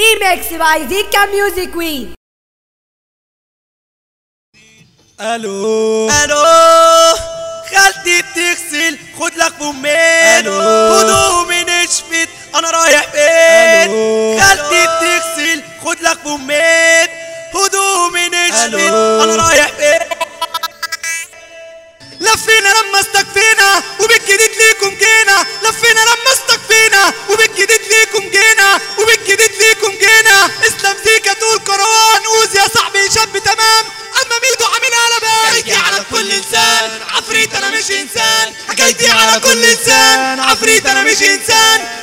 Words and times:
Remix 0.00 0.56
by 0.56 0.86
Zika 0.86 1.26
Music 1.32 1.72
Queen. 1.72 2.14
ألو 5.20 6.10
ألو 6.10 6.44
خالتي 7.70 8.22
بتغسل 8.22 8.98
خد 9.20 9.34
لك 9.36 9.52
فمين 9.52 10.46
ألو. 10.46 10.60
هدومي 10.94 11.64
نشفت 11.64 12.28
أنا 12.54 12.70
رايح 12.70 13.02
فين. 13.02 14.40
خالتي 14.40 14.86
بتغسل 14.86 15.62
خد 15.84 16.00
لك 16.00 16.18
فمين 16.18 17.08
هدومي 17.54 18.28
نشفت 18.28 18.74
ألو. 18.74 19.24
أنا 19.24 19.36
رايح 19.36 19.66
فين 19.68 20.00
لفينا 22.20 22.68
لما 22.68 23.00
استكفينا 23.00 23.82
وبالجديد 24.00 24.50
ليكم 24.60 24.88
جينا 24.98 25.46
لفينا 25.62 26.00
لما 26.00 26.32
استكفينا 26.32 27.12
وبالجديد 27.30 27.80
ليكم 27.90 28.30
جينا 28.30 28.80
وبالجديد 28.98 29.50
زيكا 31.04 31.32
تقول 31.32 31.58
كروان. 31.58 32.24
اوز 32.26 32.56
يا 32.56 32.68
صاحبي 32.74 33.10
شاب 33.14 33.38
تمام. 33.38 33.84
أما 34.20 34.36
ميدو 34.42 34.64
عامل 34.64 34.94
قلبان 35.14 35.46
حكايتي 35.46 35.74
على 35.74 36.04
كل 36.10 36.32
إنسان. 36.32 37.00
عفريت 37.10 37.54
أنا 37.54 37.70
مش 37.70 37.90
إنسان. 37.90 38.54
حكايتي 38.68 39.10
على 39.10 39.40
كل 39.40 39.64
إنسان. 39.64 40.40
عفريت 40.40 40.86
أنا 40.86 41.02
مش 41.02 41.22
إنسان. 41.22 41.99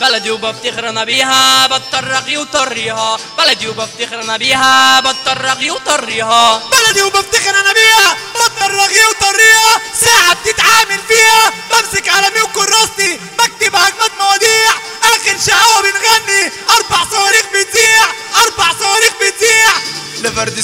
بلدي 0.00 0.30
وبفتخر 0.30 0.88
أنا 0.88 1.04
بيها 1.04 1.66
رغي 2.04 2.38
وطريها. 2.38 3.16
بلدي 3.38 3.68
وبفتخر 3.68 4.22
أنا 4.22 4.36
بيها 4.36 5.00
رغي 5.38 5.70
وطريها. 5.70 6.62
بلدي 6.72 7.02
وبفتخر 7.02 7.50
أنا 7.60 7.72
بيها 7.72 8.16
بطل 8.34 8.70
رغي 8.74 9.00
وطريقة 9.10 9.80
ساعة 10.00 10.36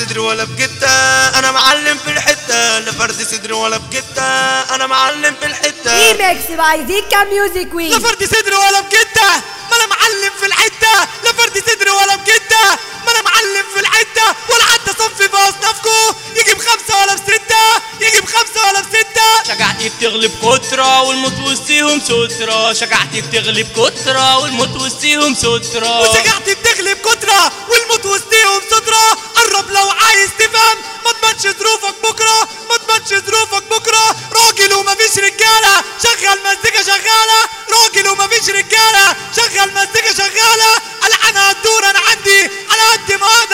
صدري 0.00 0.20
ولا 0.20 0.44
بجتة 0.44 0.88
أنا 1.38 1.50
معلم 1.50 1.98
في 1.98 2.10
الحتة. 2.10 2.78
لا 2.78 2.92
فرد 2.92 3.22
صدري 3.22 3.52
ولا 3.52 3.76
بجتة 3.76 4.22
أنا 4.74 4.86
معلم 4.86 5.34
في 5.40 5.46
الحتة. 5.46 6.12
Remix 6.12 6.38
by 6.60 6.78
Zika 6.88 7.20
Music 7.32 7.74
لا. 7.74 7.98
فرد 7.98 8.24
صدري 8.24 8.56
ولا 8.56 8.80
بجتة 8.80 9.30
ما 9.70 9.76
أنا 9.76 9.86
معلم 9.86 10.32
في 10.40 10.46
الحتة. 10.46 11.08
لا 11.24 11.32
فرد 11.32 11.62
صدري 11.70 11.90
ولا 11.90 12.16
بجتة 12.16 12.64
ما 13.06 13.12
أنا 13.12 13.22
معلم 13.22 13.64
في 13.74 13.80
الحتة. 13.80 14.26
ولا 14.48 14.64
حتى 14.64 14.92
صنفي 14.98 15.28
في 15.28 15.36
اصنافكو 15.36 16.14
يجي 16.36 16.54
بخمسة 16.54 17.00
ولا 17.02 17.14
بستة. 17.14 17.64
يجي 18.00 18.20
بخمسة 18.20 18.68
ولا 18.68 18.80
بستة. 18.80 19.54
شجعتي 19.54 19.88
بتغلب 19.88 20.32
كترة 20.42 21.02
والموت 21.02 21.38
وسطيهم 21.40 22.00
سترة. 22.00 22.72
شجعتي 22.72 23.20
بتغلب 23.20 23.68
كترة 23.72 24.38
والموت 24.38 24.76
وسطيهم 24.76 25.34
سترة. 25.34 26.00
وشجعتي 26.00 26.54
بتغلب 26.54 26.98
كترة 26.98 27.52
والموت 27.68 28.06
وسطيهم 28.06 28.39
شغل 36.20 36.38
مزيكا 36.44 36.82
شغالة 36.82 37.40
راجل 37.70 38.08
ومفيش 38.08 38.48
رجالة 38.48 39.16
شغل 39.36 39.72
مزيكا 39.74 40.12
شغالة 40.12 40.72
العنها 41.06 41.50
الدور 41.50 41.90
أنا 41.90 41.98
عندي 42.10 42.40
على 42.70 42.82
قد 42.92 43.12
ما 43.20 43.49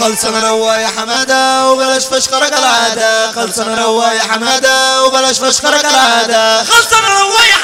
خلصنا 0.00 0.40
روا 0.50 0.74
يا 0.74 0.88
حمادة 0.88 1.70
وبلاش 1.70 2.06
فشخرة 2.06 2.48
كالعادة 2.48 3.32
خلصنا 3.32 3.74
روا 3.84 4.04
يا 4.12 4.22
حمادة 4.22 5.02
وبلاش 5.04 5.38
فشخرة 5.38 5.78
كالعادة 5.82 6.64
خلصنا 6.64 7.08
روا 7.08 7.42
يا 7.42 7.54
حمادة 7.54 7.63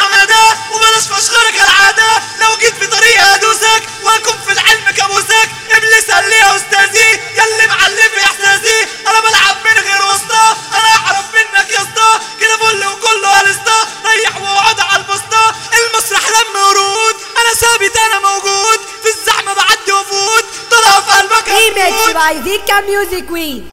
Rated 21.81 22.15
by 22.15 22.35
Vika 22.45 22.85
Music 22.85 23.27
Queen. 23.27 23.65